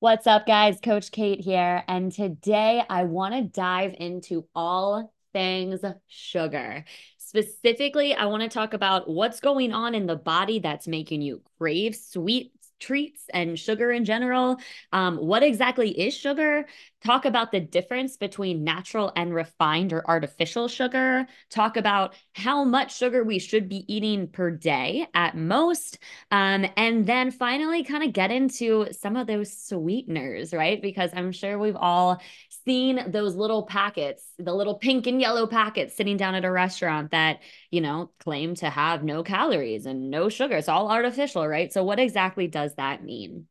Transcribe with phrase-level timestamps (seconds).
[0.00, 0.80] What's up, guys?
[0.80, 1.84] Coach Kate here.
[1.86, 6.86] And today I want to dive into all things sugar.
[7.18, 11.42] Specifically, I want to talk about what's going on in the body that's making you
[11.58, 14.56] crave sweet treats and sugar in general.
[14.92, 16.66] Um, what exactly is sugar?
[17.04, 21.26] Talk about the difference between natural and refined or artificial sugar.
[21.48, 25.98] Talk about how much sugar we should be eating per day at most.
[26.30, 30.80] Um, and then finally, kind of get into some of those sweeteners, right?
[30.80, 32.20] Because I'm sure we've all
[32.64, 37.10] seen those little packets, the little pink and yellow packets sitting down at a restaurant
[37.10, 40.56] that, you know, claim to have no calories and no sugar.
[40.56, 41.72] It's all artificial, right?
[41.72, 43.46] So, what exactly does that mean?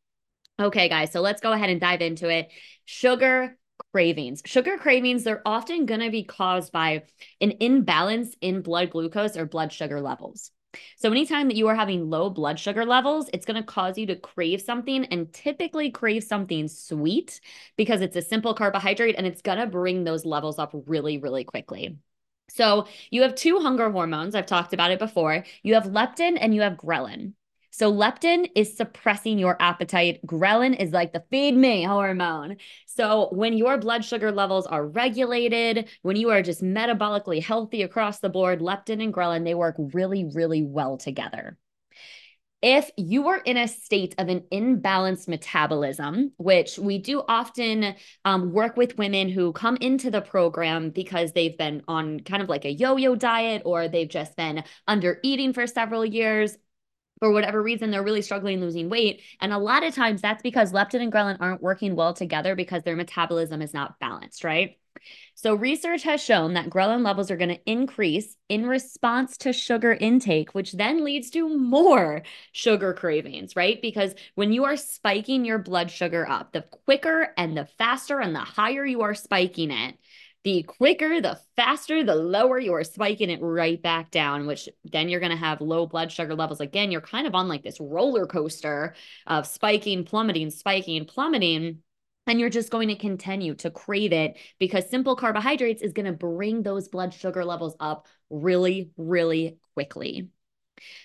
[0.59, 2.49] Okay, guys, so let's go ahead and dive into it.
[2.85, 3.57] Sugar
[3.93, 4.41] cravings.
[4.45, 7.03] Sugar cravings, they're often going to be caused by
[7.39, 10.51] an imbalance in blood glucose or blood sugar levels.
[10.97, 14.05] So, anytime that you are having low blood sugar levels, it's going to cause you
[14.07, 17.41] to crave something and typically crave something sweet
[17.75, 21.43] because it's a simple carbohydrate and it's going to bring those levels up really, really
[21.43, 21.97] quickly.
[22.49, 24.35] So, you have two hunger hormones.
[24.35, 25.43] I've talked about it before.
[25.63, 27.33] You have leptin and you have ghrelin.
[27.79, 30.19] So leptin is suppressing your appetite.
[30.25, 32.57] Ghrelin is like the feed me hormone.
[32.85, 38.19] So when your blood sugar levels are regulated, when you are just metabolically healthy across
[38.19, 41.57] the board, leptin and ghrelin, they work really, really well together.
[42.61, 48.51] If you are in a state of an imbalanced metabolism, which we do often um,
[48.51, 52.65] work with women who come into the program because they've been on kind of like
[52.65, 56.57] a yo yo diet or they've just been under eating for several years,
[57.19, 59.21] for whatever reason they're really struggling losing weight.
[59.41, 62.83] And a lot of times that's because leptin and ghrelin aren't working well together because
[62.83, 64.77] their metabolism is not balanced right?
[65.35, 69.93] So research has shown that ghrelin levels are going to increase in response to sugar
[69.93, 73.81] intake which then leads to more sugar cravings right?
[73.81, 78.35] Because when you are spiking your blood sugar up the quicker and the faster and
[78.35, 79.95] the higher you are spiking it
[80.43, 85.09] the quicker, the faster, the lower you are spiking it right back down, which then
[85.09, 86.61] you're going to have low blood sugar levels.
[86.61, 88.95] Again, you're kind of on like this roller coaster
[89.27, 91.79] of spiking, plummeting, spiking, plummeting.
[92.25, 96.11] And you're just going to continue to crave it because simple carbohydrates is going to
[96.11, 100.29] bring those blood sugar levels up really, really quickly.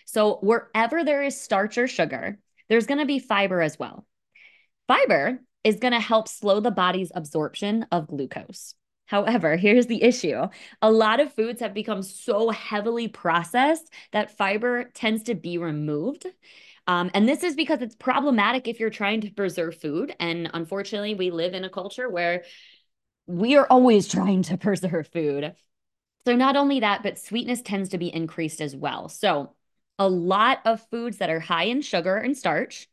[0.05, 4.07] So, wherever there is starch or sugar, there's going to be fiber as well.
[4.87, 8.75] Fiber is going to help slow the body's absorption of glucose.
[9.07, 10.49] However, here's the issue
[10.81, 16.27] a lot of foods have become so heavily processed that fiber tends to be removed.
[16.87, 20.15] Um, and this is because it's problematic if you're trying to preserve food.
[20.21, 22.45] And unfortunately, we live in a culture where
[23.27, 25.55] we are always trying to preserve food.
[26.27, 29.09] So, not only that, but sweetness tends to be increased as well.
[29.09, 29.53] So,
[29.99, 32.89] a lot of foods that are high in sugar and starch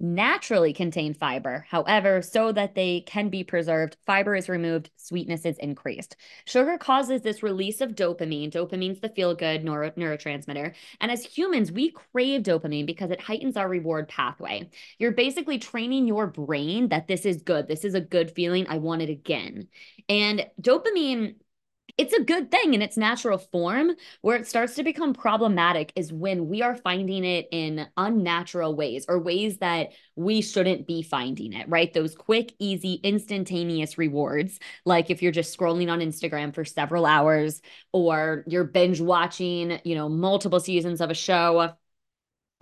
[0.00, 1.66] naturally contain fiber.
[1.68, 6.16] However, so that they can be preserved, fiber is removed, sweetness is increased.
[6.46, 8.50] Sugar causes this release of dopamine.
[8.50, 10.74] Dopamine's the feel good neuro- neurotransmitter.
[11.00, 14.70] And as humans, we crave dopamine because it heightens our reward pathway.
[14.98, 17.68] You're basically training your brain that this is good.
[17.68, 18.66] This is a good feeling.
[18.68, 19.68] I want it again.
[20.08, 21.34] And dopamine
[22.00, 23.92] it's a good thing in its natural form.
[24.22, 29.04] Where it starts to become problematic is when we are finding it in unnatural ways
[29.06, 31.92] or ways that we shouldn't be finding it, right?
[31.92, 34.58] Those quick, easy, instantaneous rewards.
[34.86, 37.60] Like if you're just scrolling on Instagram for several hours
[37.92, 41.74] or you're binge watching, you know, multiple seasons of a show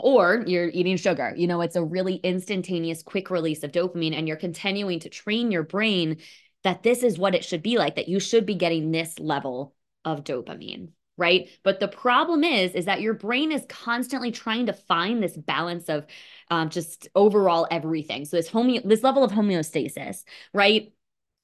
[0.01, 1.33] or you're eating sugar.
[1.37, 5.51] You know, it's a really instantaneous, quick release of dopamine, and you're continuing to train
[5.51, 6.19] your brain
[6.65, 9.75] that this is what it should be like, that you should be getting this level
[10.05, 11.51] of dopamine right?
[11.65, 15.89] But the problem is is that your brain is constantly trying to find this balance
[15.89, 16.07] of
[16.51, 18.25] um, just overall everything.
[18.25, 20.25] So this homeo this level of homeostasis
[20.55, 20.93] right?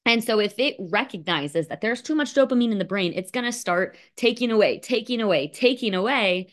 [0.06, 3.44] And so if it recognizes that there's too much dopamine in the brain it's going
[3.44, 6.52] to start taking away taking away taking away.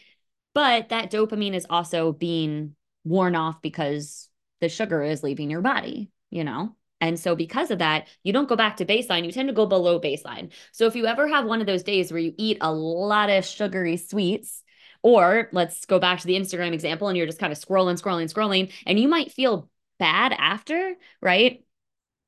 [0.53, 4.27] But that dopamine is also being worn off because
[4.59, 8.47] the sugar is leaving your body you know and so, because of that, you don't
[8.47, 10.51] go back to baseline, you tend to go below baseline.
[10.71, 13.43] So, if you ever have one of those days where you eat a lot of
[13.43, 14.63] sugary sweets,
[15.01, 18.31] or let's go back to the Instagram example, and you're just kind of scrolling, scrolling,
[18.31, 19.67] scrolling, and you might feel
[19.99, 21.65] bad after, right?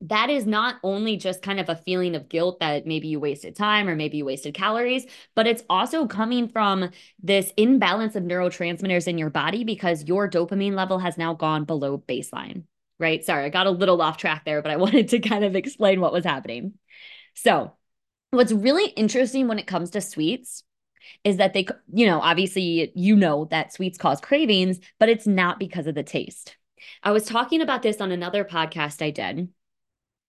[0.02, 3.56] That is not only just kind of a feeling of guilt that maybe you wasted
[3.56, 6.90] time or maybe you wasted calories, but it's also coming from
[7.22, 11.98] this imbalance of neurotransmitters in your body because your dopamine level has now gone below
[11.98, 12.64] baseline
[13.00, 13.24] right?
[13.24, 16.02] Sorry, I got a little off track there, but I wanted to kind of explain
[16.02, 16.74] what was happening.
[17.36, 17.74] So,
[18.32, 20.64] what's really interesting when it comes to sweets
[21.24, 25.60] is that they, you know, obviously you know that sweets cause cravings, but it's not
[25.60, 26.58] because of the taste.
[27.02, 29.50] I was talking about this on another podcast I did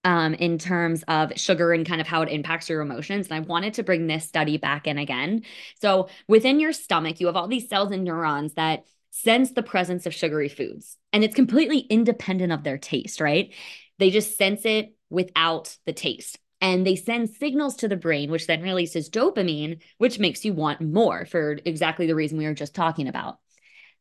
[0.04, 3.28] um, in terms of sugar and kind of how it impacts your emotions.
[3.28, 5.42] And I wanted to bring this study back in again.
[5.80, 8.84] So within your stomach, you have all these cells and neurons that
[9.14, 13.52] sense the presence of sugary foods, and it's completely independent of their taste, right?
[13.98, 16.38] They just sense it without the taste.
[16.60, 20.80] And they send signals to the brain, which then releases dopamine, which makes you want
[20.80, 23.38] more for exactly the reason we were just talking about.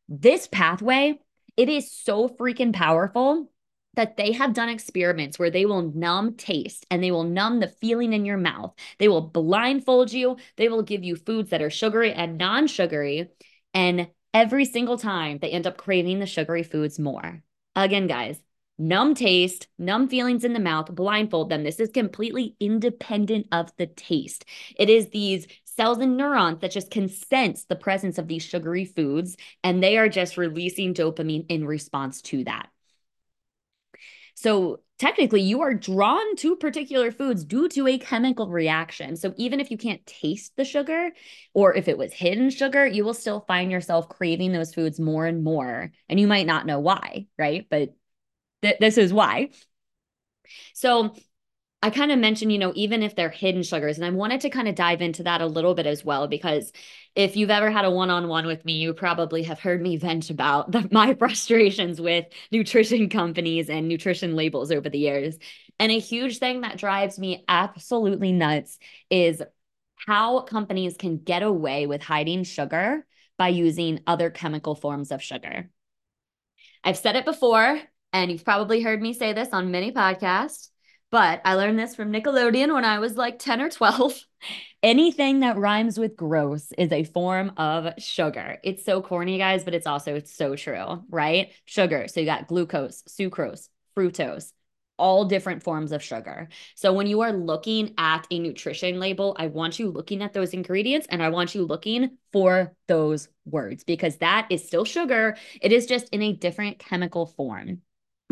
[0.07, 1.19] This pathway,
[1.57, 3.51] it is so freaking powerful
[3.95, 7.67] that they have done experiments where they will numb taste and they will numb the
[7.67, 8.73] feeling in your mouth.
[8.97, 10.37] They will blindfold you.
[10.55, 13.29] They will give you foods that are sugary and non sugary.
[13.73, 17.43] And every single time they end up craving the sugary foods more.
[17.75, 18.41] Again, guys,
[18.77, 21.63] numb taste, numb feelings in the mouth, blindfold them.
[21.63, 24.45] This is completely independent of the taste.
[24.77, 28.85] It is these cells and neurons that just can sense the presence of these sugary
[28.85, 32.69] foods, and they are just releasing dopamine in response to that.
[34.35, 39.17] So technically, you are drawn to particular foods due to a chemical reaction.
[39.17, 41.11] So even if you can't taste the sugar,
[41.53, 45.25] or if it was hidden sugar, you will still find yourself craving those foods more
[45.25, 45.91] and more.
[46.07, 47.67] And you might not know why, right?
[47.69, 47.93] But
[48.61, 49.49] th- this is why.
[50.73, 51.13] So
[51.83, 54.49] I kind of mentioned, you know, even if they're hidden sugars, and I wanted to
[54.49, 56.71] kind of dive into that a little bit as well, because
[57.13, 59.97] if you've ever had a one on one with me, you probably have heard me
[59.97, 65.37] vent about the, my frustrations with nutrition companies and nutrition labels over the years.
[65.77, 68.79] And a huge thing that drives me absolutely nuts
[69.09, 69.43] is
[69.97, 73.05] how companies can get away with hiding sugar
[73.37, 75.69] by using other chemical forms of sugar.
[76.81, 77.77] I've said it before,
[78.13, 80.69] and you've probably heard me say this on many podcasts
[81.13, 84.19] but I learned this from Nickelodeon when I was like 10 or 12.
[84.81, 88.57] Anything that rhymes with gross is a form of sugar.
[88.63, 91.51] It's so corny, guys, but it's also it's so true, right?
[91.65, 92.07] Sugar.
[92.07, 94.53] So you got glucose, sucrose, fructose,
[94.97, 96.49] all different forms of sugar.
[96.73, 100.55] So when you are looking at a nutrition label, I want you looking at those
[100.55, 105.37] ingredients and I want you looking for those words because that is still sugar.
[105.61, 107.83] It is just in a different chemical form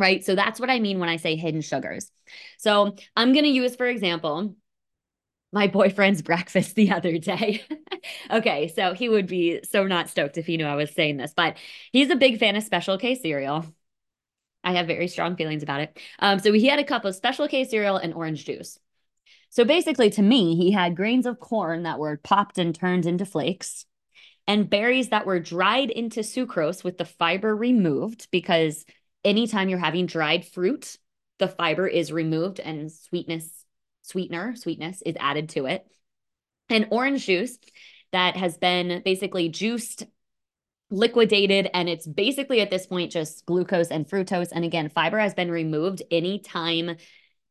[0.01, 0.25] right?
[0.25, 2.11] So that's what I mean when I say hidden sugars.
[2.57, 4.55] So I'm going to use, for example,
[5.53, 7.63] my boyfriend's breakfast the other day.
[8.31, 11.33] okay, so he would be so not stoked if he knew I was saying this,
[11.35, 11.57] but
[11.93, 13.63] he's a big fan of Special K cereal.
[14.63, 15.99] I have very strong feelings about it.
[16.19, 18.79] Um, so he had a cup of Special K cereal and orange juice.
[19.49, 23.25] So basically, to me, he had grains of corn that were popped and turned into
[23.25, 23.85] flakes,
[24.47, 28.85] and berries that were dried into sucrose with the fiber removed because
[29.23, 30.97] anytime you're having dried fruit,
[31.39, 33.65] the fiber is removed and sweetness,
[34.01, 35.85] sweetener, sweetness is added to it.
[36.69, 37.57] And orange juice
[38.11, 40.05] that has been basically juiced,
[40.89, 44.51] liquidated, and it's basically at this point just glucose and fructose.
[44.51, 46.97] And again, fiber has been removed anytime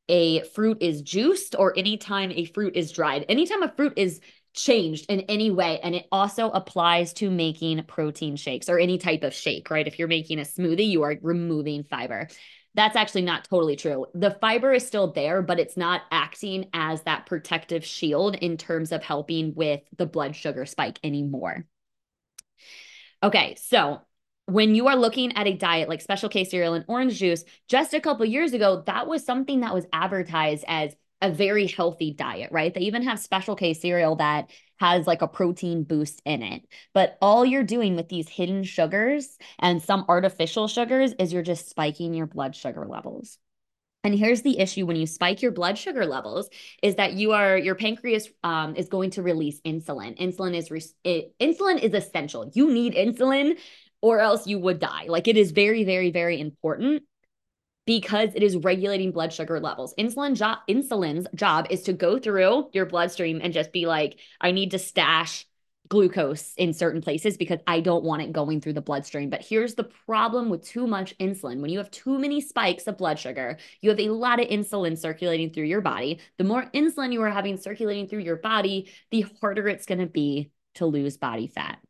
[0.08, 3.24] a fruit is juiced or anytime a fruit is dried.
[3.28, 4.20] Anytime a fruit is
[4.54, 5.80] changed in any way.
[5.80, 9.86] And it also applies to making protein shakes or any type of shake, right?
[9.86, 12.28] If you're making a smoothie, you are removing fiber.
[12.74, 14.06] That's actually not totally true.
[14.14, 18.92] The fiber is still there, but it's not acting as that protective shield in terms
[18.92, 21.66] of helping with the blood sugar spike anymore.
[23.22, 24.00] Okay, so
[24.46, 27.92] when you are looking at a diet like Special K cereal and orange juice, just
[27.92, 32.50] a couple years ago, that was something that was advertised as a very healthy diet,
[32.52, 32.72] right?
[32.72, 36.62] They even have Special K cereal that has like a protein boost in it.
[36.94, 41.68] But all you're doing with these hidden sugars and some artificial sugars is you're just
[41.68, 43.38] spiking your blood sugar levels.
[44.02, 46.48] And here's the issue when you spike your blood sugar levels
[46.82, 50.18] is that you are your pancreas um, is going to release insulin.
[50.18, 52.50] Insulin is re- it, insulin is essential.
[52.54, 53.58] You need insulin
[54.00, 55.04] or else you would die.
[55.08, 57.02] Like it is very very very important
[57.86, 59.94] because it is regulating blood sugar levels.
[59.98, 64.52] Insulin job insulin's job is to go through your bloodstream and just be like, I
[64.52, 65.46] need to stash
[65.90, 69.28] glucose in certain places because I don't want it going through the bloodstream.
[69.28, 71.60] But here's the problem with too much insulin.
[71.60, 74.96] When you have too many spikes of blood sugar, you have a lot of insulin
[74.96, 76.20] circulating through your body.
[76.38, 80.06] The more insulin you are having circulating through your body, the harder it's going to
[80.06, 81.80] be to lose body fat.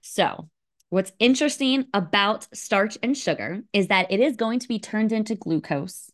[0.00, 0.48] So,
[0.90, 5.34] What's interesting about starch and sugar is that it is going to be turned into
[5.34, 6.10] glucose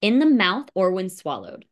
[0.00, 1.64] in the mouth or when swallowed.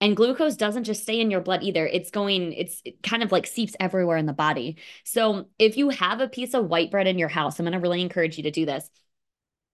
[0.00, 1.86] And glucose doesn't just stay in your blood either.
[1.86, 4.78] It's going, it's it kind of like seeps everywhere in the body.
[5.04, 7.80] So if you have a piece of white bread in your house, I'm going to
[7.80, 8.88] really encourage you to do this.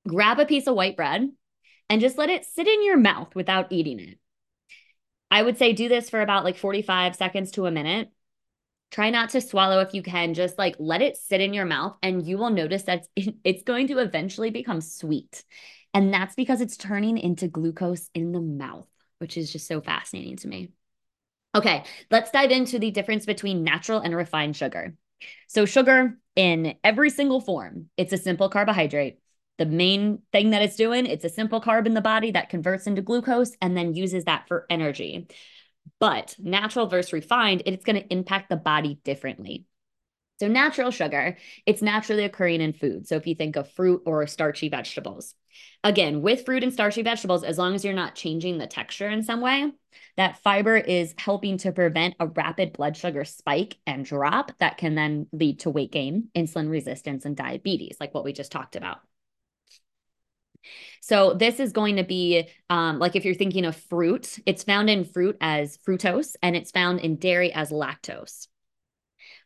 [0.09, 1.31] Grab a piece of white bread
[1.89, 4.19] and just let it sit in your mouth without eating it.
[5.31, 8.11] I would say do this for about like 45 seconds to a minute
[8.91, 10.35] Try not to swallow if you can.
[10.35, 13.07] Just like let it sit in your mouth, and you will notice that
[13.45, 15.45] it's going to eventually become sweet.
[15.95, 18.89] And that's because it's turning into glucose in the mouth,
[19.19, 20.73] which is just so fascinating to me.
[21.55, 24.95] Okay, let's dive into the difference between natural and refined sugar.
[25.49, 29.19] So, sugar in every single form, it's a simple carbohydrate.
[29.57, 32.87] The main thing that it's doing, it's a simple carb in the body that converts
[32.87, 35.29] into glucose and then uses that for energy.
[36.01, 39.67] But natural versus refined, it's going to impact the body differently.
[40.39, 43.09] So, natural sugar, it's naturally occurring in food.
[43.09, 45.35] So, if you think of fruit or starchy vegetables,
[45.83, 49.23] again, with fruit and starchy vegetables, as long as you're not changing the texture in
[49.23, 49.73] some way,
[50.19, 54.95] that fiber is helping to prevent a rapid blood sugar spike and drop that can
[54.95, 58.99] then lead to weight gain, insulin resistance, and diabetes, like what we just talked about.
[61.01, 64.91] So this is going to be um, like if you're thinking of fruit, it's found
[64.91, 68.49] in fruit as fructose and it's found in dairy as lactose.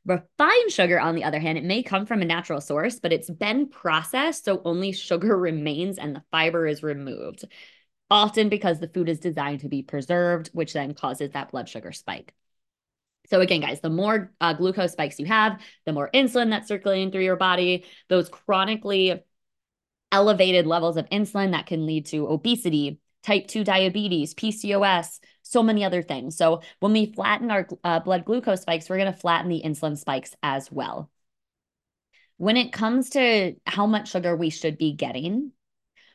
[0.07, 3.29] Refined sugar, on the other hand, it may come from a natural source, but it's
[3.29, 7.45] been processed, so only sugar remains and the fiber is removed,
[8.11, 11.93] often because the food is designed to be preserved, which then causes that blood sugar
[11.93, 12.35] spike.
[13.29, 17.13] So again, guys, the more uh, glucose spikes you have, the more insulin that's circulating
[17.13, 17.85] through your body.
[18.09, 19.23] Those chronically
[20.13, 25.85] elevated levels of insulin that can lead to obesity, type 2 diabetes, PCOS, so many
[25.85, 26.37] other things.
[26.37, 29.99] So when we flatten our uh, blood glucose spikes, we're going to flatten the insulin
[29.99, 31.11] spikes as well.
[32.37, 35.53] When it comes to how much sugar we should be getting,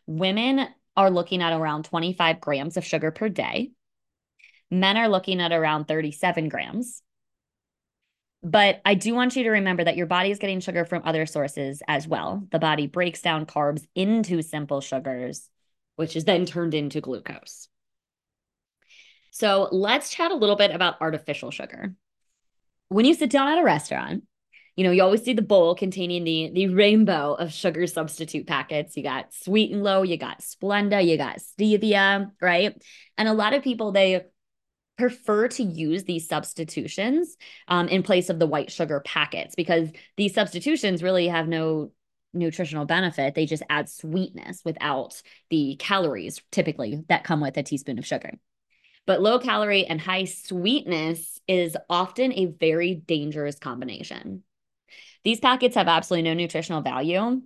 [0.08, 3.72] women are looking at around 25 grams of sugar per day.
[4.72, 7.04] Men are looking at around 37 grams.
[8.46, 11.26] But I do want you to remember that your body is getting sugar from other
[11.26, 12.48] sources as well.
[12.52, 15.50] The body breaks down carbs into simple sugars,
[15.96, 17.68] which is then turned into glucose.
[19.32, 21.96] So let's chat a little bit about artificial sugar.
[22.90, 24.26] When you sit down at a restaurant,
[24.76, 28.96] you know, you always see the bowl containing the the rainbow of sugar substitute packets.
[28.96, 32.80] You got sweet and low, you got Splenda, you got stevia, right?
[33.18, 34.24] And a lot of people they
[34.98, 37.38] prefer to use these substitutions
[37.68, 41.92] um, in place of the white sugar packets because these substitutions really have no
[42.34, 43.36] nutritional benefit.
[43.36, 48.32] They just add sweetness without the calories typically that come with a teaspoon of sugar.
[49.06, 54.44] But low calorie and high sweetness is often a very dangerous combination.
[55.24, 57.42] These packets have absolutely no nutritional value,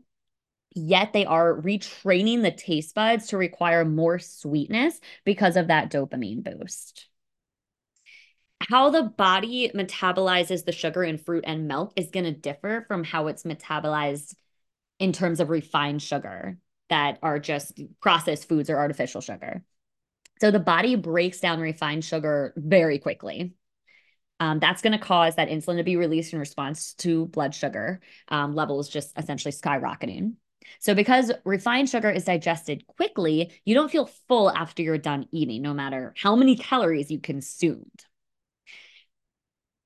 [0.74, 6.44] yet they are retraining the taste buds to require more sweetness because of that dopamine
[6.44, 7.09] boost
[8.60, 13.04] how the body metabolizes the sugar in fruit and milk is going to differ from
[13.04, 14.36] how it's metabolized
[15.00, 16.58] in terms of refined sugar
[16.90, 19.64] that are just processed foods or artificial sugar.
[20.42, 23.54] So the body breaks down refined sugar very quickly.
[24.42, 28.00] Um, that's going to cause that insulin to be released in response to blood sugar
[28.30, 30.36] um, levels just essentially skyrocketing.
[30.80, 35.62] So, because refined sugar is digested quickly, you don't feel full after you're done eating,
[35.62, 38.06] no matter how many calories you consumed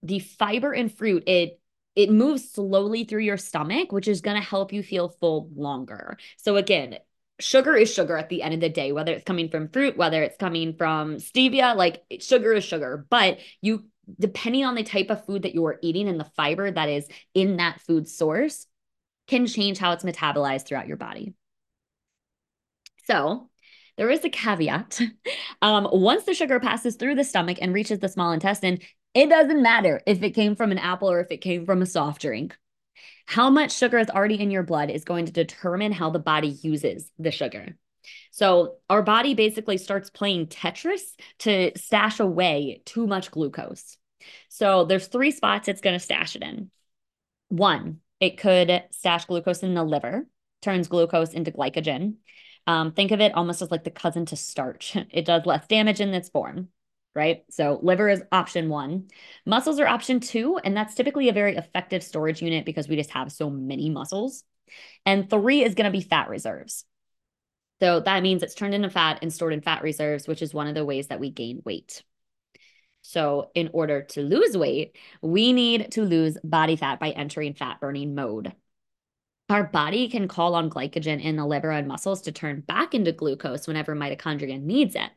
[0.03, 1.60] the fiber in fruit, it
[1.95, 6.17] it moves slowly through your stomach, which is going to help you feel full longer.
[6.38, 6.98] So again,
[7.39, 10.24] sugar is sugar at the end of the day, whether it's coming from fruit, whether
[10.24, 13.05] it's coming from stevia, like sugar is sugar.
[13.10, 13.86] But you,
[14.19, 17.07] depending on the type of food that you are eating and the fiber that is
[17.36, 18.65] in that food source,
[19.27, 21.33] can change how it's metabolized throughout your body.
[23.05, 23.50] So,
[23.98, 25.00] there is a caveat.
[25.62, 28.79] Um, once the sugar passes through the stomach and reaches the small intestine,
[29.13, 31.86] it doesn't matter if it came from an apple or if it came from a
[31.86, 32.58] soft drink.
[33.25, 36.50] How much sugar is already in your blood is going to determine how the body
[36.50, 37.77] uses the sugar.
[38.32, 41.01] So, our body basically starts playing Tetris
[41.39, 43.98] to stash away too much glucose.
[44.50, 46.70] So, there's three spots it's going to stash it in.
[47.48, 50.27] One, it could stash glucose in the liver,
[50.62, 52.15] turns glucose into glycogen.
[52.67, 54.98] Um, think of it almost as like the cousin to starch.
[55.12, 56.70] It does less damage in its form
[57.15, 57.43] right?
[57.50, 59.10] So liver is option one.
[59.46, 63.12] Muscles are option two, and that's typically a very effective storage unit because we just
[63.12, 64.43] have so many muscles.
[65.05, 66.86] And three is going to be fat reserves.
[67.79, 70.67] So that means it's turned into fat and stored in fat reserves, which is one
[70.67, 72.03] of the ways that we gain weight.
[73.05, 77.82] So, in order to lose weight, we need to lose body fat by entering fat
[77.82, 78.53] burning mode.
[79.50, 83.12] Our body can call on glycogen in the liver and muscles to turn back into
[83.12, 85.12] glucose whenever mitochondria needs it.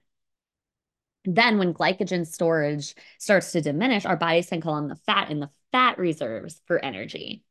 [1.26, 5.40] Then, when glycogen storage starts to diminish, our bodies can call on the fat in
[5.40, 7.42] the fat reserves for energy.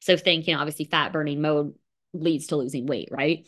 [0.00, 1.74] So, think, you know, obviously, fat burning mode
[2.12, 3.46] leads to losing weight, right?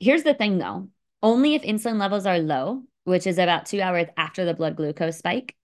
[0.00, 0.88] Here's the thing though
[1.22, 5.18] only if insulin levels are low, which is about two hours after the blood glucose
[5.18, 5.54] spike,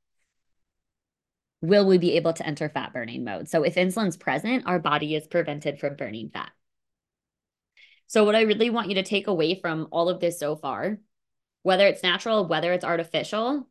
[1.61, 3.49] will we be able to enter fat burning mode.
[3.49, 6.53] So if insulin's present, our body is prevented from burning fat.
[8.07, 10.99] So what I really want you to take away from all of this so far,
[11.63, 13.69] whether it's natural, whether it's artificial,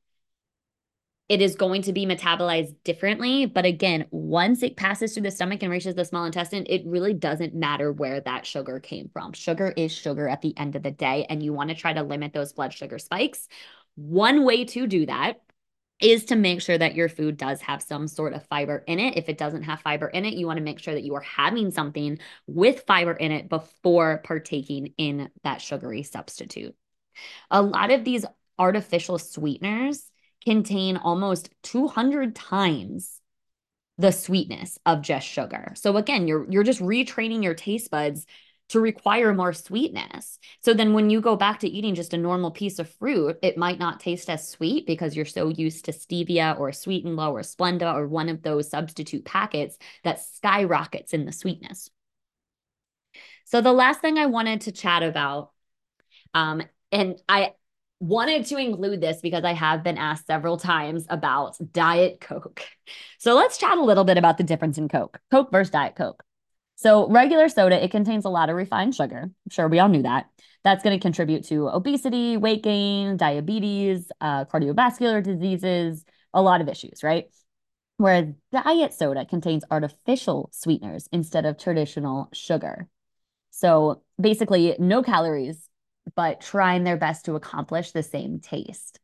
[1.29, 3.46] it is going to be metabolized differently.
[3.46, 7.13] But again, once it passes through the stomach and reaches the small intestine, it really
[7.13, 9.34] doesn't matter where that sugar came from.
[9.34, 12.03] Sugar is sugar at the end of the day, and you want to try to
[12.03, 13.48] limit those blood sugar spikes.
[13.96, 15.41] One way to do that
[16.00, 19.17] is to make sure that your food does have some sort of fiber in it.
[19.17, 21.22] If it doesn't have fiber in it, you want to make sure that you are
[21.22, 26.75] having something with fiber in it before partaking in that sugary substitute.
[27.52, 28.26] A lot of these
[28.60, 30.10] artificial sweeteners
[30.46, 33.22] contain almost 200 times
[33.98, 35.74] the sweetness of just sugar.
[35.76, 38.26] So again, you're you're just retraining your taste buds
[38.70, 40.40] to require more sweetness.
[40.62, 43.58] So then when you go back to eating just a normal piece of fruit, it
[43.58, 47.32] might not taste as sweet because you're so used to stevia or sweet and low
[47.32, 51.90] or Splenda or one of those substitute packets that skyrockets in the sweetness.
[53.46, 55.52] So the last thing I wanted to chat about,
[56.34, 57.53] um, and I
[58.00, 62.62] wanted to include this because I have been asked several times about Diet Coke.
[63.20, 66.24] So let's chat a little bit about the difference in Coke, Coke versus Diet Coke.
[66.77, 69.24] So, regular soda, it contains a lot of refined sugar.
[69.24, 70.27] I'm sure we all knew that.
[70.63, 76.70] That's going to contribute to obesity, weight gain, diabetes, uh, cardiovascular diseases, a lot of
[76.70, 77.25] issues, right?
[77.98, 82.88] Whereas diet soda contains artificial sweeteners instead of traditional sugar.
[83.50, 85.67] So, basically, no calories,
[86.16, 89.00] but trying their best to accomplish the same taste.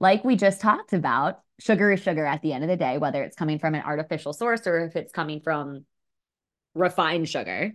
[0.00, 3.22] Like we just talked about, sugar is sugar at the end of the day, whether
[3.22, 5.84] it's coming from an artificial source or if it's coming from
[6.74, 7.72] refined sugar.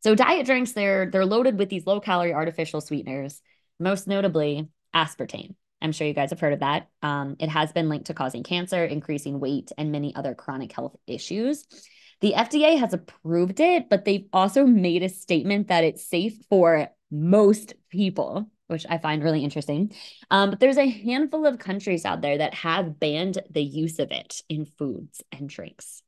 [0.00, 3.40] So diet drinks, they're they're loaded with these low calorie artificial sweeteners,
[3.78, 5.54] most notably aspartame.
[5.80, 6.88] I'm sure you guys have heard of that.
[7.02, 10.96] Um, it has been linked to causing cancer, increasing weight, and many other chronic health
[11.06, 11.66] issues.
[12.20, 16.88] The FDA has approved it, but they've also made a statement that it's safe for
[17.10, 19.92] most people, which I find really interesting.
[20.30, 24.10] Um, but there's a handful of countries out there that have banned the use of
[24.10, 26.02] it in foods and drinks.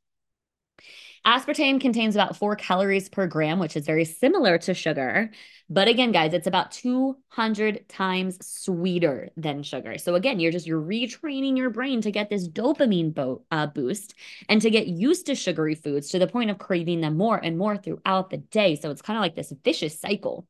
[1.25, 5.29] Aspartame contains about four calories per gram, which is very similar to sugar.
[5.69, 9.99] But again, guys, it's about 200 times sweeter than sugar.
[9.99, 14.15] So again, you're just, you're retraining your brain to get this dopamine bo- uh, boost
[14.49, 17.55] and to get used to sugary foods to the point of craving them more and
[17.55, 18.75] more throughout the day.
[18.75, 20.47] So it's kind of like this vicious cycle.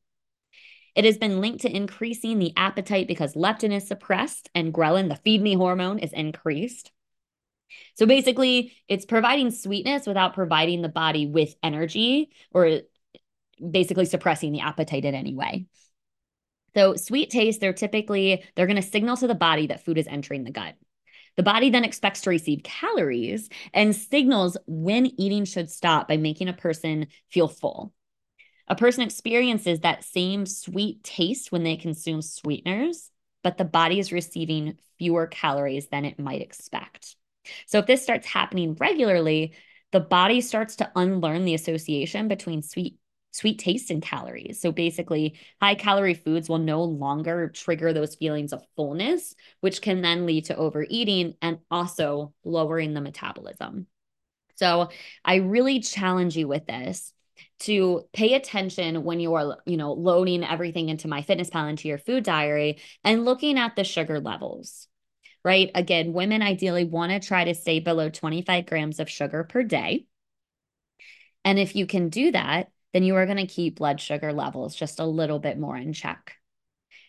[0.94, 5.16] It has been linked to increasing the appetite because leptin is suppressed and ghrelin, the
[5.16, 6.90] feed me hormone, is increased.
[7.94, 12.80] So basically, it's providing sweetness without providing the body with energy or
[13.70, 15.66] basically suppressing the appetite in any way.
[16.74, 20.06] So sweet taste, they're typically they're going to signal to the body that food is
[20.06, 20.74] entering the gut.
[21.36, 26.48] The body then expects to receive calories and signals when eating should stop by making
[26.48, 27.94] a person feel full.
[28.68, 33.10] A person experiences that same sweet taste when they consume sweeteners,
[33.42, 37.16] but the body is receiving fewer calories than it might expect.
[37.66, 39.54] So if this starts happening regularly,
[39.90, 42.96] the body starts to unlearn the association between sweet
[43.32, 44.60] sweet taste and calories.
[44.60, 50.02] So basically, high calorie foods will no longer trigger those feelings of fullness, which can
[50.02, 53.86] then lead to overeating and also lowering the metabolism.
[54.56, 54.90] So
[55.24, 57.14] I really challenge you with this
[57.62, 61.88] to pay attention when you are, you know, loading everything into my fitness MyFitnessPal into
[61.88, 64.88] your food diary and looking at the sugar levels
[65.44, 65.70] right?
[65.74, 70.06] Again, women ideally want to try to stay below 25 grams of sugar per day.
[71.44, 74.76] And if you can do that, then you are going to keep blood sugar levels
[74.76, 76.36] just a little bit more in check.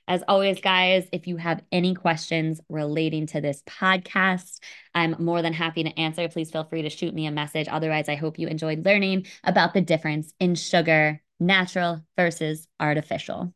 [0.07, 4.59] As always, guys, if you have any questions relating to this podcast,
[4.93, 6.27] I'm more than happy to answer.
[6.27, 7.67] Please feel free to shoot me a message.
[7.69, 13.53] Otherwise, I hope you enjoyed learning about the difference in sugar, natural versus artificial.